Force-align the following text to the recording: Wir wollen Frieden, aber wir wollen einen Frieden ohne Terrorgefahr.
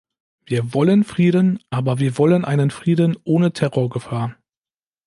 Wir 0.45 0.73
wollen 0.73 1.03
Frieden, 1.03 1.59
aber 1.69 1.99
wir 1.99 2.17
wollen 2.17 2.43
einen 2.43 2.71
Frieden 2.71 3.17
ohne 3.23 3.53
Terrorgefahr. 3.53 4.35